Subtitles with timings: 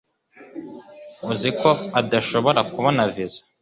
[1.31, 1.69] uziko
[1.99, 3.41] adashobora kubona visa